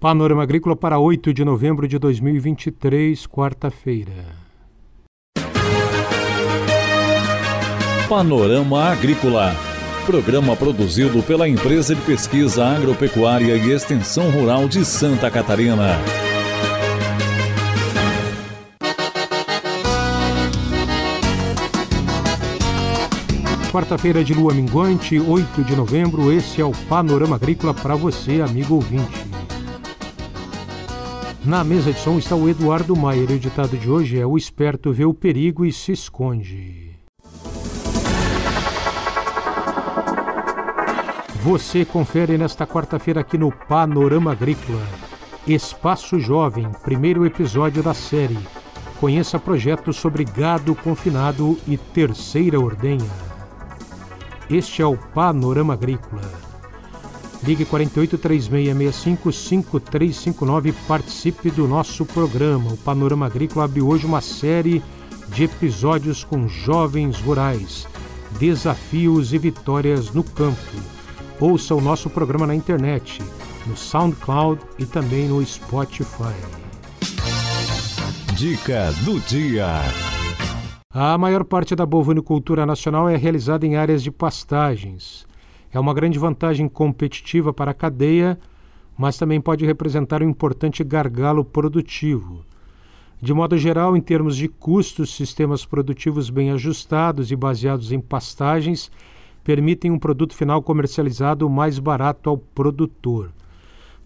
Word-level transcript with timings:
Panorama 0.00 0.42
Agrícola 0.42 0.74
para 0.74 0.98
8 0.98 1.34
de 1.34 1.44
novembro 1.44 1.86
de 1.86 1.98
2023, 1.98 3.26
quarta-feira. 3.26 4.14
Panorama 8.08 8.84
Agrícola. 8.84 9.54
Programa 10.06 10.56
produzido 10.56 11.22
pela 11.22 11.46
Empresa 11.46 11.94
de 11.94 12.00
Pesquisa 12.00 12.64
Agropecuária 12.64 13.54
e 13.56 13.72
Extensão 13.72 14.30
Rural 14.30 14.66
de 14.66 14.86
Santa 14.86 15.30
Catarina. 15.30 15.98
Quarta-feira 23.70 24.24
de 24.24 24.32
lua 24.32 24.54
minguante, 24.54 25.20
8 25.20 25.62
de 25.62 25.76
novembro, 25.76 26.32
esse 26.32 26.62
é 26.62 26.64
o 26.64 26.72
Panorama 26.88 27.36
Agrícola 27.36 27.74
para 27.74 27.94
você, 27.94 28.40
amigo 28.40 28.76
ouvinte. 28.76 29.29
Na 31.44 31.64
mesa 31.64 31.90
de 31.90 31.98
som 31.98 32.18
está 32.18 32.36
o 32.36 32.46
Eduardo 32.50 32.94
Maier 32.94 33.30
o 33.30 33.38
ditado 33.38 33.74
de 33.78 33.90
hoje 33.90 34.20
é: 34.20 34.26
O 34.26 34.36
esperto 34.36 34.92
vê 34.92 35.06
o 35.06 35.14
perigo 35.14 35.64
e 35.64 35.72
se 35.72 35.92
esconde. 35.92 36.90
Você 41.42 41.86
confere 41.86 42.36
nesta 42.36 42.66
quarta-feira 42.66 43.22
aqui 43.22 43.38
no 43.38 43.50
Panorama 43.50 44.32
Agrícola. 44.32 44.86
Espaço 45.46 46.20
Jovem, 46.20 46.70
primeiro 46.84 47.24
episódio 47.24 47.82
da 47.82 47.94
série. 47.94 48.38
Conheça 49.00 49.38
projetos 49.38 49.96
sobre 49.96 50.24
gado 50.24 50.74
confinado 50.74 51.56
e 51.66 51.78
terceira 51.78 52.60
ordenha. 52.60 53.10
Este 54.50 54.82
é 54.82 54.86
o 54.86 54.98
Panorama 54.98 55.72
Agrícola. 55.72 56.49
Ligue 57.42 57.64
48 57.64 58.18
3665 58.18 59.32
5359 59.32 60.68
e 60.68 60.72
participe 60.86 61.50
do 61.50 61.66
nosso 61.66 62.04
programa. 62.04 62.72
O 62.72 62.76
Panorama 62.76 63.26
Agrícola 63.26 63.64
abre 63.64 63.80
hoje 63.80 64.04
uma 64.04 64.20
série 64.20 64.82
de 65.28 65.44
episódios 65.44 66.22
com 66.22 66.46
jovens 66.46 67.18
rurais, 67.18 67.86
desafios 68.38 69.32
e 69.32 69.38
vitórias 69.38 70.12
no 70.12 70.22
campo. 70.22 70.58
Ouça 71.40 71.74
o 71.74 71.80
nosso 71.80 72.10
programa 72.10 72.46
na 72.46 72.54
internet, 72.54 73.22
no 73.66 73.74
SoundCloud 73.74 74.60
e 74.78 74.84
também 74.84 75.26
no 75.26 75.44
Spotify. 75.44 76.34
Dica 78.34 78.92
do 79.04 79.18
dia. 79.20 79.80
A 80.92 81.16
maior 81.16 81.44
parte 81.44 81.74
da 81.74 81.86
bovinicultura 81.86 82.66
nacional 82.66 83.08
é 83.08 83.16
realizada 83.16 83.64
em 83.64 83.76
áreas 83.76 84.02
de 84.02 84.10
pastagens 84.10 85.29
é 85.72 85.78
uma 85.78 85.94
grande 85.94 86.18
vantagem 86.18 86.68
competitiva 86.68 87.52
para 87.52 87.70
a 87.70 87.74
cadeia, 87.74 88.38
mas 88.96 89.16
também 89.16 89.40
pode 89.40 89.64
representar 89.64 90.22
um 90.22 90.28
importante 90.28 90.82
gargalo 90.84 91.44
produtivo. 91.44 92.44
De 93.22 93.34
modo 93.34 93.56
geral, 93.58 93.96
em 93.96 94.00
termos 94.00 94.36
de 94.36 94.48
custos, 94.48 95.14
sistemas 95.14 95.64
produtivos 95.64 96.30
bem 96.30 96.50
ajustados 96.50 97.30
e 97.30 97.36
baseados 97.36 97.92
em 97.92 98.00
pastagens 98.00 98.90
permitem 99.44 99.90
um 99.90 99.98
produto 99.98 100.34
final 100.34 100.62
comercializado 100.62 101.48
mais 101.48 101.78
barato 101.78 102.30
ao 102.30 102.38
produtor. 102.38 103.30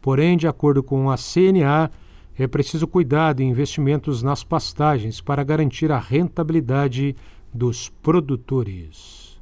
Porém, 0.00 0.36
de 0.36 0.46
acordo 0.46 0.82
com 0.82 1.10
a 1.10 1.16
CNA, 1.16 1.90
é 2.36 2.46
preciso 2.46 2.86
cuidado 2.86 3.40
e 3.40 3.44
investimentos 3.44 4.22
nas 4.22 4.42
pastagens 4.42 5.20
para 5.20 5.44
garantir 5.44 5.90
a 5.92 5.98
rentabilidade 5.98 7.14
dos 7.52 7.88
produtores. 7.88 9.40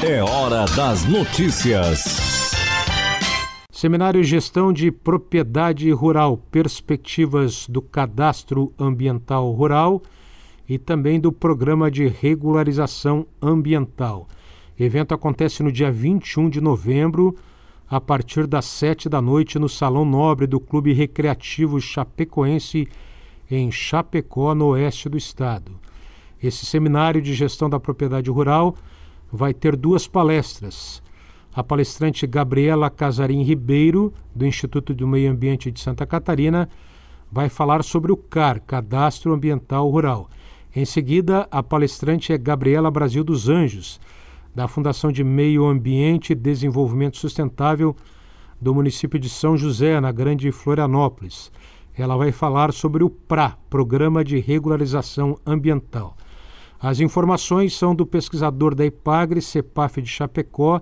É 0.00 0.22
hora 0.22 0.64
das 0.76 1.04
notícias. 1.06 2.52
Seminário 3.68 4.22
Gestão 4.22 4.72
de 4.72 4.92
Propriedade 4.92 5.90
Rural, 5.90 6.36
Perspectivas 6.36 7.66
do 7.66 7.82
Cadastro 7.82 8.72
Ambiental 8.78 9.50
Rural 9.50 10.00
e 10.68 10.78
também 10.78 11.18
do 11.18 11.32
Programa 11.32 11.90
de 11.90 12.06
Regularização 12.06 13.26
Ambiental. 13.42 14.28
O 14.78 14.82
evento 14.82 15.14
acontece 15.14 15.64
no 15.64 15.72
dia 15.72 15.90
21 15.90 16.48
de 16.48 16.60
novembro, 16.60 17.34
a 17.90 18.00
partir 18.00 18.46
das 18.46 18.66
7 18.66 19.08
da 19.08 19.20
noite, 19.20 19.58
no 19.58 19.68
Salão 19.68 20.04
Nobre 20.04 20.46
do 20.46 20.60
Clube 20.60 20.92
Recreativo 20.92 21.80
Chapecoense, 21.80 22.86
em 23.50 23.68
Chapecó, 23.72 24.54
no 24.54 24.66
oeste 24.66 25.08
do 25.08 25.18
estado. 25.18 25.72
Esse 26.40 26.64
seminário 26.64 27.20
de 27.20 27.34
gestão 27.34 27.68
da 27.68 27.80
propriedade 27.80 28.30
rural 28.30 28.76
vai 29.30 29.52
ter 29.52 29.76
duas 29.76 30.06
palestras. 30.06 31.02
A 31.54 31.62
palestrante 31.62 32.26
Gabriela 32.26 32.90
Casarim 32.90 33.42
Ribeiro, 33.42 34.12
do 34.34 34.46
Instituto 34.46 34.94
do 34.94 35.06
Meio 35.06 35.30
Ambiente 35.30 35.70
de 35.70 35.80
Santa 35.80 36.06
Catarina, 36.06 36.68
vai 37.30 37.48
falar 37.48 37.82
sobre 37.82 38.12
o 38.12 38.16
CAR, 38.16 38.60
Cadastro 38.60 39.32
Ambiental 39.32 39.88
Rural. 39.90 40.30
Em 40.74 40.84
seguida, 40.84 41.48
a 41.50 41.62
palestrante 41.62 42.32
é 42.32 42.38
Gabriela 42.38 42.90
Brasil 42.90 43.24
dos 43.24 43.48
Anjos, 43.48 44.00
da 44.54 44.68
Fundação 44.68 45.10
de 45.12 45.22
Meio 45.22 45.66
Ambiente 45.66 46.32
e 46.32 46.36
Desenvolvimento 46.36 47.16
Sustentável 47.16 47.94
do 48.60 48.74
município 48.74 49.18
de 49.18 49.28
São 49.28 49.56
José, 49.56 50.00
na 50.00 50.10
Grande 50.10 50.50
Florianópolis. 50.50 51.50
Ela 51.96 52.16
vai 52.16 52.32
falar 52.32 52.72
sobre 52.72 53.02
o 53.02 53.10
PRA, 53.10 53.56
Programa 53.68 54.24
de 54.24 54.38
Regularização 54.38 55.38
Ambiental. 55.44 56.16
As 56.80 57.00
informações 57.00 57.76
são 57.76 57.92
do 57.92 58.06
pesquisador 58.06 58.72
da 58.72 58.86
IPAGRE, 58.86 59.42
CEPAF 59.42 60.00
de 60.00 60.08
Chapecó, 60.08 60.80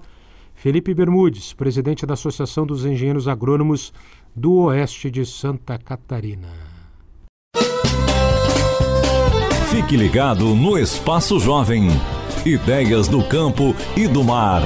Felipe 0.55 0.93
Bermudes, 0.93 1.55
presidente 1.55 2.05
da 2.05 2.13
Associação 2.13 2.67
dos 2.67 2.85
Engenheiros 2.85 3.27
Agrônomos 3.27 3.95
do 4.35 4.53
Oeste 4.65 5.11
de 5.11 5.25
Santa 5.25 5.79
Catarina. 5.79 6.49
Fique 9.71 9.97
ligado 9.97 10.55
no 10.55 10.79
Espaço 10.79 11.41
Jovem. 11.41 11.89
Ideias 12.45 13.09
do 13.09 13.25
campo 13.25 13.75
e 13.97 14.07
do 14.07 14.23
mar. 14.23 14.63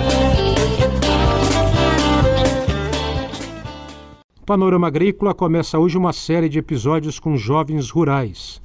Panorama 4.44 4.88
Agrícola 4.88 5.32
começa 5.32 5.78
hoje 5.78 5.96
uma 5.96 6.12
série 6.12 6.48
de 6.48 6.58
episódios 6.58 7.20
com 7.20 7.36
jovens 7.36 7.88
rurais 7.88 8.60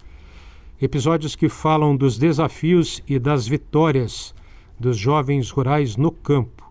episódios 0.81 1.35
que 1.35 1.47
falam 1.47 1.95
dos 1.95 2.17
desafios 2.17 3.01
e 3.07 3.17
das 3.17 3.47
vitórias 3.47 4.33
dos 4.79 4.97
jovens 4.97 5.49
rurais 5.49 5.95
no 5.95 6.11
campo. 6.11 6.69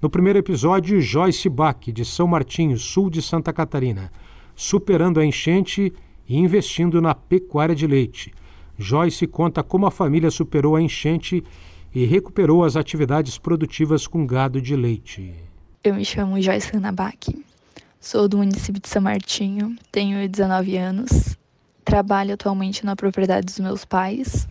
No 0.00 0.08
primeiro 0.08 0.38
episódio, 0.38 1.00
Joyce 1.00 1.48
Bach, 1.48 1.78
de 1.86 2.04
São 2.04 2.26
Martinho, 2.26 2.78
sul 2.78 3.10
de 3.10 3.20
Santa 3.20 3.52
Catarina, 3.52 4.10
superando 4.56 5.20
a 5.20 5.24
enchente 5.24 5.92
e 6.28 6.36
investindo 6.36 7.00
na 7.00 7.14
pecuária 7.14 7.74
de 7.74 7.86
leite. 7.86 8.32
Joyce 8.78 9.26
conta 9.26 9.62
como 9.62 9.86
a 9.86 9.90
família 9.90 10.30
superou 10.30 10.74
a 10.74 10.82
enchente 10.82 11.44
e 11.94 12.04
recuperou 12.06 12.64
as 12.64 12.74
atividades 12.74 13.36
produtivas 13.36 14.06
com 14.06 14.26
gado 14.26 14.60
de 14.60 14.74
leite. 14.74 15.34
Eu 15.84 15.94
me 15.94 16.04
chamo 16.04 16.40
Joyce 16.40 16.74
Ana 16.74 16.90
Bach, 16.90 17.28
sou 18.00 18.26
do 18.26 18.38
município 18.38 18.80
de 18.80 18.88
São 18.88 19.02
Martinho, 19.02 19.76
tenho 19.90 20.26
19 20.26 20.76
anos 20.78 21.36
Trabalho 21.84 22.34
atualmente 22.34 22.84
na 22.84 22.94
propriedade 22.94 23.46
dos 23.46 23.58
meus 23.58 23.84
pais. 23.84 24.46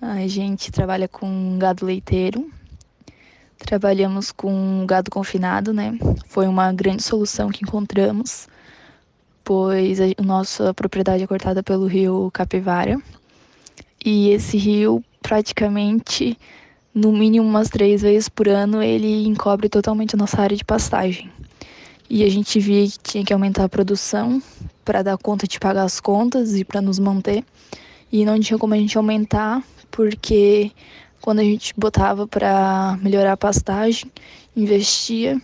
A 0.00 0.26
gente 0.26 0.70
trabalha 0.70 1.08
com 1.08 1.58
gado 1.58 1.84
leiteiro. 1.84 2.50
Trabalhamos 3.58 4.32
com 4.32 4.84
gado 4.86 5.10
confinado, 5.10 5.72
né? 5.72 5.96
Foi 6.26 6.46
uma 6.46 6.72
grande 6.72 7.02
solução 7.02 7.50
que 7.50 7.64
encontramos, 7.64 8.48
pois 9.44 10.00
a 10.00 10.06
nossa 10.22 10.74
propriedade 10.74 11.22
é 11.22 11.26
cortada 11.26 11.62
pelo 11.62 11.86
rio 11.86 12.30
Capivara. 12.32 13.00
E 14.04 14.30
esse 14.30 14.56
rio, 14.56 15.04
praticamente, 15.22 16.36
no 16.92 17.12
mínimo 17.12 17.46
umas 17.46 17.68
três 17.68 18.02
vezes 18.02 18.28
por 18.28 18.48
ano, 18.48 18.82
ele 18.82 19.26
encobre 19.26 19.68
totalmente 19.68 20.14
a 20.14 20.18
nossa 20.18 20.40
área 20.40 20.56
de 20.56 20.64
pastagem. 20.64 21.30
E 22.10 22.24
a 22.24 22.28
gente 22.28 22.58
via 22.58 22.86
que 22.86 22.98
tinha 22.98 23.24
que 23.24 23.32
aumentar 23.32 23.64
a 23.64 23.68
produção 23.68 24.42
para 24.84 25.02
dar 25.02 25.16
conta 25.18 25.46
de 25.46 25.58
pagar 25.58 25.84
as 25.84 26.00
contas 26.00 26.54
e 26.54 26.64
para 26.64 26.80
nos 26.80 26.98
manter. 26.98 27.44
E 28.10 28.24
não 28.24 28.38
tinha 28.38 28.58
como 28.58 28.74
a 28.74 28.76
gente 28.76 28.96
aumentar, 28.96 29.62
porque 29.90 30.70
quando 31.20 31.38
a 31.38 31.44
gente 31.44 31.72
botava 31.76 32.26
para 32.26 32.98
melhorar 33.00 33.32
a 33.32 33.36
pastagem, 33.36 34.10
investia, 34.56 35.40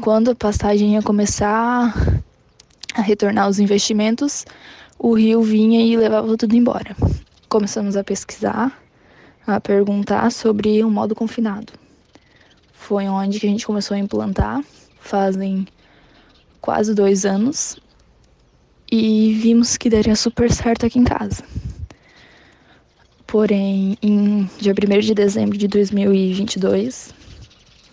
quando 0.00 0.32
a 0.32 0.34
pastagem 0.34 0.94
ia 0.94 1.02
começar 1.02 1.94
a 2.94 3.00
retornar 3.00 3.48
os 3.48 3.58
investimentos, 3.58 4.44
o 4.98 5.14
rio 5.14 5.42
vinha 5.42 5.80
e 5.84 5.96
levava 5.96 6.36
tudo 6.36 6.54
embora. 6.54 6.96
Começamos 7.48 7.96
a 7.96 8.02
pesquisar, 8.02 8.76
a 9.46 9.60
perguntar 9.60 10.30
sobre 10.32 10.82
o 10.82 10.90
modo 10.90 11.14
confinado. 11.14 11.72
Foi 12.72 13.06
onde 13.08 13.38
que 13.38 13.46
a 13.46 13.50
gente 13.50 13.66
começou 13.66 13.94
a 13.94 13.98
implantar, 13.98 14.62
fazem 15.00 15.66
quase 16.60 16.94
dois 16.94 17.24
anos, 17.24 17.78
e 18.90 19.32
vimos 19.34 19.76
que 19.76 19.90
daria 19.90 20.14
super 20.14 20.52
certo 20.52 20.86
aqui 20.86 20.98
em 20.98 21.04
casa. 21.04 21.42
Porém, 23.26 23.98
em 24.00 24.48
dia 24.58 24.72
1 24.72 25.00
de 25.00 25.14
dezembro 25.14 25.58
de 25.58 25.66
2022, 25.66 27.12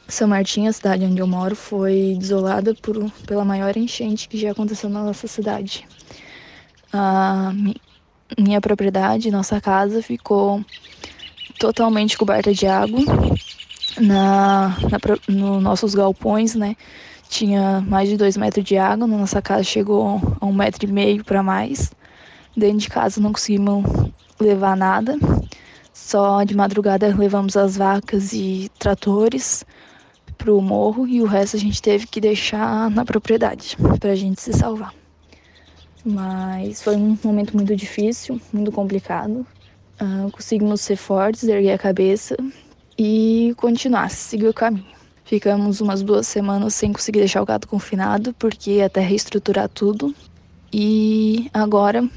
São 0.08 0.28
Martinho, 0.28 0.70
a 0.70 0.74
cidade 0.74 1.06
onde 1.06 1.20
eu 1.20 1.28
moro, 1.28 1.56
foi 1.56 2.16
desolada 2.20 2.76
por, 2.76 3.12
pela 3.26 3.44
maior 3.44 3.76
enchente 3.76 4.30
que 4.30 4.38
já 4.38 4.52
aconteceu 4.52 4.90
na 4.90 5.04
nossa 5.04 5.28
cidade. 5.28 5.88
A 6.92 7.52
minha 8.38 8.62
propriedade, 8.62 9.32
nossa 9.32 9.60
casa, 9.60 10.04
ficou 10.04 10.64
totalmente 11.58 12.18
coberta 12.18 12.54
de 12.54 12.68
água. 12.68 13.02
Na, 14.00 14.76
na 14.90 15.00
nos 15.28 15.62
nossos 15.62 15.94
galpões, 15.94 16.56
né? 16.56 16.76
Tinha 17.30 17.82
mais 17.82 18.10
de 18.10 18.18
dois 18.18 18.38
metros 18.38 18.66
de 18.66 18.78
água. 18.78 19.08
Na 19.08 19.18
nossa 19.18 19.42
casa 19.42 19.64
chegou 19.64 20.22
a 20.40 20.46
um 20.46 20.54
metro 20.54 20.88
e 20.88 20.92
meio 20.92 21.24
para 21.24 21.42
mais. 21.42 21.92
Dentro 22.56 22.78
de 22.78 22.90
casa 22.90 23.20
não 23.20 23.32
conseguimos 23.32 23.84
levar 24.40 24.78
nada. 24.78 25.18
Só 25.94 26.44
de 26.44 26.56
madrugada 26.56 27.16
levamos 27.16 27.56
as 27.56 27.78
vacas 27.78 28.34
e 28.34 28.70
tratores 28.80 29.64
para 30.38 30.54
o 30.54 30.62
morro 30.62 31.08
e 31.08 31.22
o 31.22 31.26
resto 31.26 31.56
a 31.56 31.60
gente 31.60 31.82
teve 31.82 32.08
que 32.08 32.20
deixar 32.20 32.90
na 32.90 33.06
propriedade 33.06 33.78
para 34.00 34.12
a 34.12 34.16
gente 34.16 34.42
se 34.42 34.52
salvar. 34.54 34.94
Mas 36.04 36.82
foi 36.82 36.96
um 36.96 37.18
momento 37.24 37.56
muito 37.56 37.76
difícil, 37.76 38.42
muito 38.52 38.72
complicado. 38.72 39.46
Uh, 40.02 40.30
conseguimos 40.32 40.82
ser 40.82 40.98
fortes, 40.98 41.44
erguer 41.44 41.74
a 41.74 41.78
cabeça 41.78 42.36
e 42.98 43.54
continuar, 43.56 44.10
seguir 44.10 44.48
o 44.48 44.54
caminho. 44.54 45.03
Ficamos 45.26 45.80
umas 45.80 46.02
duas 46.02 46.28
semanas 46.28 46.74
sem 46.76 46.92
conseguir 46.92 47.20
deixar 47.20 47.42
o 47.42 47.46
gato 47.46 47.68
confinado, 47.68 48.34
porque 48.38 48.82
até 48.82 49.02
reestruturar 49.02 49.70
tudo. 49.70 50.14
E 50.72 51.50
agora, 51.54 52.08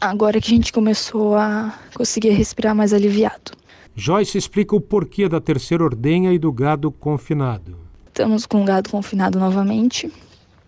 agora 0.00 0.40
que 0.40 0.46
a 0.46 0.56
gente 0.56 0.72
começou 0.72 1.36
a 1.36 1.78
conseguir 1.94 2.30
respirar 2.30 2.74
mais 2.74 2.92
aliviado. 2.92 3.52
Joyce 3.94 4.36
explica 4.36 4.76
o 4.76 4.80
porquê 4.80 5.28
da 5.28 5.40
terceira 5.40 5.82
ordenha 5.82 6.32
e 6.32 6.38
do 6.38 6.52
gado 6.52 6.90
confinado. 6.90 7.78
Estamos 8.08 8.46
com 8.46 8.62
o 8.62 8.64
gado 8.64 8.90
confinado 8.90 9.38
novamente. 9.38 10.10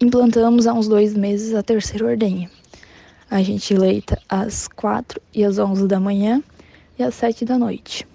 Implantamos 0.01 0.67
há 0.67 0.73
uns 0.73 0.89
dois 0.89 1.15
meses 1.15 1.55
a 1.55 1.63
terceira 1.63 2.07
ordenha. 2.07 2.51
A 3.31 3.43
gente 3.43 3.75
leita 3.75 4.21
às 4.29 4.69
quatro 4.69 5.21
e 5.35 5.45
às 5.45 5.59
onze 5.59 5.87
da 5.87 6.01
manhã 6.01 6.43
e 6.99 7.03
às 7.03 7.15
sete 7.15 7.45
da 7.45 7.59
noite. 7.59 8.07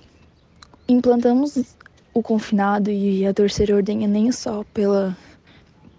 Implantamos 0.87 1.75
o 2.13 2.21
confinado 2.21 2.91
e 2.91 3.25
a 3.25 3.33
terceira 3.33 3.75
ordenha 3.75 4.07
nem 4.07 4.31
só 4.31 4.63
pela, 4.73 5.17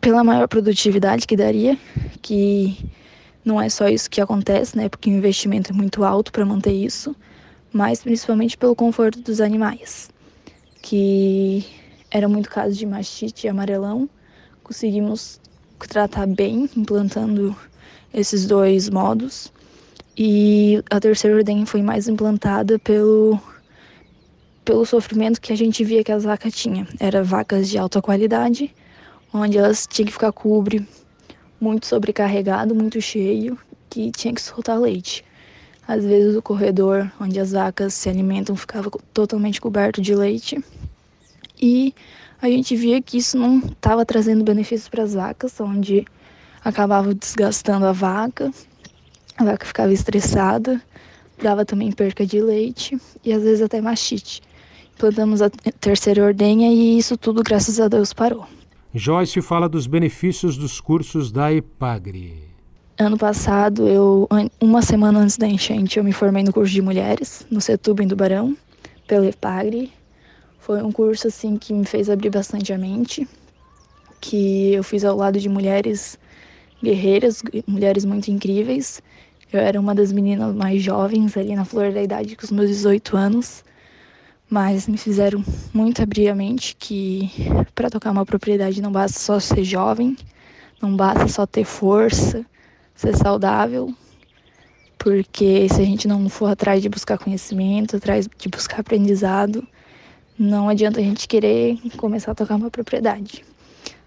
pela 0.00 0.22
maior 0.22 0.46
produtividade 0.48 1.26
que 1.26 1.36
daria, 1.36 1.76
que 2.22 2.78
não 3.44 3.60
é 3.60 3.68
só 3.68 3.88
isso 3.88 4.08
que 4.08 4.20
acontece, 4.20 4.76
né? 4.76 4.88
Porque 4.88 5.10
o 5.10 5.12
investimento 5.12 5.72
é 5.72 5.74
muito 5.74 6.04
alto 6.04 6.32
para 6.32 6.44
manter 6.44 6.72
isso 6.72 7.14
mas 7.74 8.04
principalmente 8.04 8.56
pelo 8.56 8.76
conforto 8.76 9.20
dos 9.20 9.40
animais, 9.40 10.08
que 10.80 11.66
era 12.08 12.28
muito 12.28 12.48
caso 12.48 12.72
de 12.76 12.86
mastite 12.86 13.46
e 13.46 13.50
amarelão. 13.50 14.08
Conseguimos 14.62 15.40
tratar 15.88 16.24
bem, 16.28 16.70
implantando 16.76 17.54
esses 18.14 18.46
dois 18.46 18.88
modos. 18.88 19.52
E 20.16 20.80
a 20.88 21.00
terceira 21.00 21.36
ordem 21.36 21.66
foi 21.66 21.82
mais 21.82 22.06
implantada 22.06 22.78
pelo 22.78 23.40
pelo 24.64 24.86
sofrimento 24.86 25.40
que 25.40 25.52
a 25.52 25.56
gente 25.56 25.84
via 25.84 26.02
que 26.02 26.12
as 26.12 26.24
vacas 26.24 26.54
tinham. 26.54 26.86
Era 26.98 27.22
vacas 27.22 27.68
de 27.68 27.76
alta 27.76 28.00
qualidade, 28.00 28.74
onde 29.32 29.58
elas 29.58 29.86
tinham 29.86 30.06
que 30.06 30.12
ficar 30.12 30.32
cobre 30.32 30.86
muito 31.60 31.86
sobrecarregado, 31.86 32.74
muito 32.74 33.00
cheio, 33.00 33.58
que 33.90 34.10
tinha 34.10 34.32
que 34.34 34.40
soltar 34.40 34.78
leite. 34.78 35.24
Às 35.86 36.04
vezes 36.04 36.34
o 36.34 36.42
corredor 36.42 37.10
onde 37.20 37.38
as 37.38 37.52
vacas 37.52 37.94
se 37.94 38.08
alimentam 38.08 38.56
ficava 38.56 38.90
totalmente 39.12 39.60
coberto 39.60 40.00
de 40.00 40.14
leite. 40.14 40.62
E 41.60 41.94
a 42.40 42.48
gente 42.48 42.74
via 42.74 43.00
que 43.02 43.18
isso 43.18 43.38
não 43.38 43.58
estava 43.58 44.04
trazendo 44.04 44.42
benefícios 44.42 44.88
para 44.88 45.02
as 45.02 45.14
vacas, 45.14 45.60
onde 45.60 46.06
acabava 46.64 47.14
desgastando 47.14 47.84
a 47.84 47.92
vaca, 47.92 48.50
a 49.36 49.44
vaca 49.44 49.66
ficava 49.66 49.92
estressada, 49.92 50.80
dava 51.42 51.64
também 51.64 51.92
perca 51.92 52.24
de 52.24 52.40
leite 52.40 52.98
e 53.22 53.32
às 53.32 53.42
vezes 53.42 53.62
até 53.62 53.80
mastite. 53.80 54.42
Plantamos 54.98 55.42
a 55.42 55.50
terceira 55.80 56.24
ordenha 56.24 56.72
e 56.72 56.98
isso 56.98 57.16
tudo, 57.16 57.42
graças 57.42 57.80
a 57.80 57.88
Deus, 57.88 58.12
parou. 58.12 58.46
Joyce 58.94 59.42
fala 59.42 59.68
dos 59.68 59.86
benefícios 59.86 60.56
dos 60.56 60.80
cursos 60.80 61.32
da 61.32 61.52
EPAGRE. 61.52 62.44
Ano 62.96 63.18
passado, 63.18 63.88
eu 63.88 64.28
uma 64.60 64.80
semana 64.80 65.18
antes 65.18 65.36
da 65.36 65.48
enchente, 65.48 65.98
eu 65.98 66.04
me 66.04 66.12
formei 66.12 66.44
no 66.44 66.52
curso 66.52 66.72
de 66.72 66.80
mulheres, 66.80 67.44
no 67.50 67.60
Setúbal 67.60 68.04
em 68.04 68.08
Tubarão, 68.08 68.56
pela 69.06 69.26
EPAGRE. 69.26 69.92
Foi 70.60 70.80
um 70.80 70.92
curso 70.92 71.26
assim 71.26 71.56
que 71.56 71.74
me 71.74 71.84
fez 71.84 72.08
abrir 72.08 72.30
bastante 72.30 72.72
a 72.72 72.78
mente, 72.78 73.26
que 74.20 74.74
eu 74.74 74.84
fiz 74.84 75.04
ao 75.04 75.16
lado 75.16 75.40
de 75.40 75.48
mulheres 75.48 76.16
guerreiras, 76.80 77.42
mulheres 77.66 78.04
muito 78.04 78.30
incríveis. 78.30 79.02
Eu 79.52 79.58
era 79.58 79.80
uma 79.80 79.94
das 79.94 80.12
meninas 80.12 80.54
mais 80.54 80.80
jovens 80.80 81.36
ali 81.36 81.56
na 81.56 81.64
flor 81.64 81.92
da 81.92 82.02
idade, 82.02 82.36
com 82.36 82.44
os 82.44 82.52
meus 82.52 82.68
18 82.68 83.16
anos, 83.16 83.64
mas 84.54 84.86
me 84.86 84.96
fizeram 84.96 85.42
muito 85.72 86.00
abrir 86.00 86.28
a 86.28 86.34
mente 86.34 86.76
que 86.78 87.28
para 87.74 87.90
tocar 87.90 88.12
uma 88.12 88.24
propriedade 88.24 88.80
não 88.80 88.92
basta 88.92 89.18
só 89.18 89.40
ser 89.40 89.64
jovem, 89.64 90.16
não 90.80 90.94
basta 90.94 91.26
só 91.26 91.44
ter 91.44 91.64
força, 91.64 92.46
ser 92.94 93.16
saudável, 93.16 93.92
porque 94.96 95.68
se 95.68 95.82
a 95.82 95.84
gente 95.84 96.06
não 96.06 96.28
for 96.28 96.46
atrás 96.46 96.80
de 96.80 96.88
buscar 96.88 97.18
conhecimento, 97.18 97.96
atrás 97.96 98.28
de 98.28 98.48
buscar 98.48 98.78
aprendizado, 98.78 99.66
não 100.38 100.68
adianta 100.68 101.00
a 101.00 101.02
gente 101.02 101.26
querer 101.26 101.76
começar 101.96 102.30
a 102.30 102.34
tocar 102.36 102.54
uma 102.54 102.70
propriedade. 102.70 103.44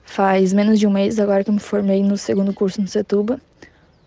Faz 0.06 0.54
menos 0.54 0.80
de 0.80 0.88
um 0.88 0.92
mês 0.92 1.20
agora 1.20 1.44
que 1.44 1.50
eu 1.50 1.54
me 1.54 1.60
formei 1.60 2.02
no 2.02 2.16
segundo 2.16 2.54
curso 2.54 2.80
no 2.80 2.88
Setuba. 2.88 3.38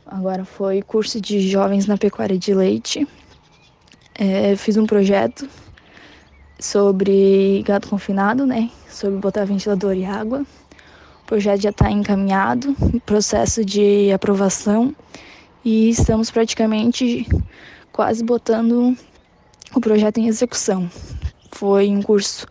Agora 0.07 0.47
foi 0.47 0.81
curso 0.81 1.21
de 1.21 1.47
jovens 1.47 1.87
na 1.87 1.99
pecuária 1.99 2.39
de 2.39 2.55
leite. 2.55 3.07
É, 4.15 4.57
fiz 4.57 4.79
um 4.79 4.87
projeto 4.87 5.47
sobre 6.61 7.63
gado 7.67 7.89
confinado, 7.89 8.47
né? 8.47 8.71
Sobre 8.89 9.19
botar 9.19 9.45
ventilador 9.45 9.95
e 9.95 10.05
água 10.05 10.45
projeto 11.31 11.63
já 11.63 11.71
está 11.71 11.89
encaminhado, 11.89 12.75
processo 13.07 13.65
de 13.65 14.11
aprovação 14.11 14.93
e 15.65 15.89
estamos 15.91 16.29
praticamente 16.29 17.25
quase 17.93 18.25
botando 18.25 18.99
o 19.73 19.81
projeto 19.81 20.19
em 20.19 20.27
execução. 20.27 20.91
Foi 21.53 21.89
um 21.89 22.03
curso 22.03 22.49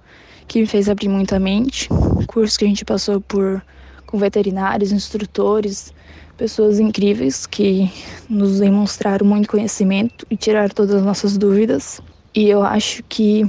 que 0.47 0.61
me 0.61 0.65
fez 0.65 0.87
abrir 0.87 1.09
muito 1.09 1.35
a 1.35 1.39
mente, 1.41 1.89
curso 2.25 2.57
que 2.57 2.63
a 2.63 2.69
gente 2.69 2.85
passou 2.85 3.19
por 3.19 3.61
com 4.05 4.17
veterinários, 4.17 4.93
instrutores, 4.93 5.93
pessoas 6.37 6.79
incríveis 6.79 7.45
que 7.45 7.91
nos 8.29 8.59
demonstraram 8.59 9.27
muito 9.27 9.49
conhecimento 9.49 10.25
e 10.29 10.37
tiraram 10.37 10.69
todas 10.69 10.95
as 10.95 11.03
nossas 11.03 11.37
dúvidas. 11.37 11.99
E 12.33 12.47
eu 12.47 12.63
acho 12.63 13.03
que 13.09 13.45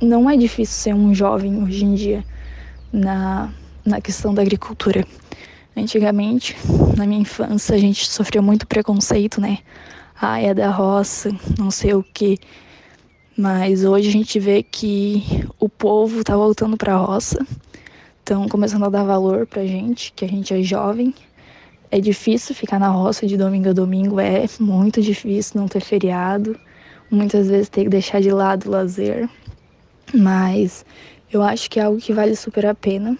não 0.00 0.28
é 0.28 0.36
difícil 0.36 0.74
ser 0.74 0.94
um 0.94 1.14
jovem 1.14 1.62
hoje 1.62 1.84
em 1.84 1.94
dia 1.94 2.24
na 2.92 3.52
na 3.86 4.00
questão 4.00 4.34
da 4.34 4.42
agricultura. 4.42 5.06
Antigamente, 5.76 6.56
na 6.96 7.06
minha 7.06 7.20
infância, 7.20 7.74
a 7.74 7.78
gente 7.78 8.06
sofreu 8.06 8.42
muito 8.42 8.66
preconceito, 8.66 9.40
né? 9.40 9.58
Ah, 10.20 10.40
é 10.40 10.52
da 10.52 10.70
roça, 10.70 11.30
não 11.56 11.70
sei 11.70 11.94
o 11.94 12.02
que. 12.02 12.38
Mas 13.38 13.84
hoje 13.84 14.08
a 14.08 14.12
gente 14.12 14.40
vê 14.40 14.62
que 14.62 15.22
o 15.60 15.68
povo 15.68 16.24
tá 16.24 16.34
voltando 16.34 16.76
para 16.76 16.94
a 16.94 16.96
roça, 16.96 17.46
estão 18.18 18.48
começando 18.48 18.84
a 18.84 18.88
dar 18.88 19.04
valor 19.04 19.46
pra 19.46 19.64
gente, 19.64 20.12
que 20.12 20.24
a 20.24 20.28
gente 20.28 20.52
é 20.52 20.62
jovem. 20.62 21.14
É 21.90 22.00
difícil 22.00 22.54
ficar 22.54 22.80
na 22.80 22.88
roça 22.88 23.26
de 23.26 23.36
domingo 23.36 23.68
a 23.68 23.72
domingo, 23.72 24.18
é 24.18 24.46
muito 24.58 25.00
difícil 25.00 25.60
não 25.60 25.68
ter 25.68 25.80
feriado. 25.80 26.58
Muitas 27.10 27.48
vezes 27.48 27.68
ter 27.68 27.84
que 27.84 27.90
deixar 27.90 28.20
de 28.20 28.32
lado 28.32 28.66
o 28.66 28.70
lazer. 28.70 29.28
Mas 30.14 30.84
eu 31.32 31.42
acho 31.42 31.70
que 31.70 31.80
é 31.80 31.82
algo 31.82 32.00
que 32.00 32.12
vale 32.12 32.36
super 32.36 32.66
a 32.66 32.74
pena 32.74 33.16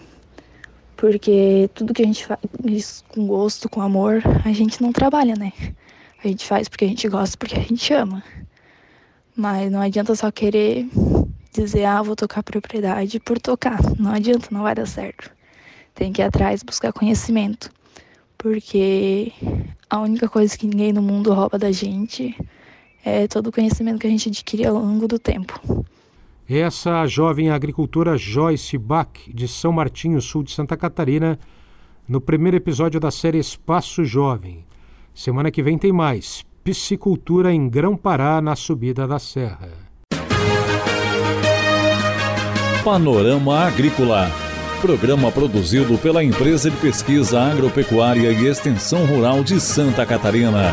porque 0.97 1.69
tudo 1.75 1.93
que 1.93 2.01
a 2.01 2.05
gente 2.05 2.25
faz 2.25 3.03
com 3.07 3.27
gosto, 3.27 3.69
com 3.69 3.81
amor, 3.81 4.19
a 4.43 4.51
gente 4.51 4.81
não 4.81 4.91
trabalha, 4.91 5.35
né? 5.35 5.53
A 6.21 6.27
gente 6.27 6.45
faz 6.45 6.67
porque 6.67 6.85
a 6.85 6.87
gente 6.87 7.07
gosta, 7.07 7.37
porque 7.37 7.55
a 7.55 7.61
gente 7.61 7.93
ama. 7.93 8.23
Mas 9.35 9.71
não 9.71 9.79
adianta 9.79 10.15
só 10.15 10.31
querer 10.31 10.87
dizer, 11.53 11.85
ah, 11.85 12.01
vou 12.01 12.15
tocar 12.15 12.41
propriedade 12.41 13.19
por 13.19 13.39
tocar. 13.39 13.79
Não 13.99 14.11
adianta, 14.11 14.47
não 14.49 14.63
vai 14.63 14.73
dar 14.73 14.87
certo. 14.87 15.31
Tem 15.93 16.11
que 16.11 16.19
ir 16.19 16.25
atrás 16.25 16.63
buscar 16.63 16.91
conhecimento. 16.91 17.71
Porque 18.35 19.31
a 19.87 19.99
única 19.99 20.27
coisa 20.27 20.57
que 20.57 20.65
ninguém 20.65 20.91
no 20.91 21.01
mundo 21.03 21.31
rouba 21.31 21.59
da 21.59 21.71
gente 21.71 22.35
é 23.05 23.27
todo 23.27 23.47
o 23.47 23.51
conhecimento 23.51 23.99
que 23.99 24.07
a 24.07 24.09
gente 24.09 24.29
adquire 24.29 24.65
ao 24.65 24.73
longo 24.73 25.07
do 25.07 25.19
tempo. 25.19 25.85
Essa 26.49 27.05
jovem 27.05 27.49
agricultora 27.49 28.17
Joyce 28.17 28.77
Bach, 28.77 29.09
de 29.27 29.47
São 29.47 29.71
Martinho, 29.71 30.21
sul 30.21 30.43
de 30.43 30.51
Santa 30.51 30.77
Catarina, 30.77 31.37
no 32.07 32.21
primeiro 32.21 32.55
episódio 32.55 32.99
da 32.99 33.11
série 33.11 33.37
Espaço 33.37 34.05
Jovem. 34.05 34.65
Semana 35.13 35.51
que 35.51 35.61
vem 35.61 35.77
tem 35.77 35.91
mais. 35.91 36.45
Piscicultura 36.63 37.53
em 37.53 37.67
Grão-Pará, 37.67 38.41
na 38.41 38.55
subida 38.55 39.05
da 39.05 39.19
Serra. 39.19 39.69
Panorama 42.83 43.59
Agrícola 43.59 44.31
Programa 44.81 45.31
produzido 45.31 45.97
pela 45.97 46.23
Empresa 46.23 46.69
de 46.69 46.77
Pesquisa 46.77 47.41
Agropecuária 47.41 48.31
e 48.31 48.45
Extensão 48.45 49.05
Rural 49.05 49.43
de 49.43 49.59
Santa 49.59 50.05
Catarina. 50.05 50.71